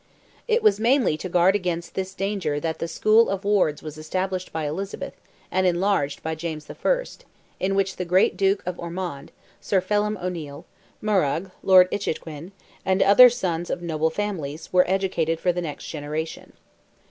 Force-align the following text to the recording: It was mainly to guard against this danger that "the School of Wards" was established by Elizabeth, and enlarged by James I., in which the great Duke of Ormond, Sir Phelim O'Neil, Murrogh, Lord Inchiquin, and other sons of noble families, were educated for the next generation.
It 0.47 0.63
was 0.63 0.79
mainly 0.79 1.15
to 1.17 1.29
guard 1.29 1.55
against 1.55 1.93
this 1.93 2.15
danger 2.15 2.59
that 2.59 2.79
"the 2.79 2.87
School 2.87 3.29
of 3.29 3.45
Wards" 3.45 3.83
was 3.83 3.99
established 3.99 4.51
by 4.51 4.65
Elizabeth, 4.65 5.13
and 5.51 5.67
enlarged 5.67 6.23
by 6.23 6.33
James 6.33 6.67
I., 6.67 7.05
in 7.59 7.75
which 7.75 7.97
the 7.97 8.03
great 8.03 8.35
Duke 8.35 8.63
of 8.65 8.79
Ormond, 8.79 9.31
Sir 9.59 9.79
Phelim 9.79 10.17
O'Neil, 10.17 10.65
Murrogh, 11.03 11.51
Lord 11.61 11.87
Inchiquin, 11.91 12.51
and 12.83 13.03
other 13.03 13.29
sons 13.29 13.69
of 13.69 13.83
noble 13.83 14.09
families, 14.09 14.73
were 14.73 14.89
educated 14.89 15.39
for 15.39 15.53
the 15.53 15.61
next 15.61 15.85
generation. 15.85 16.53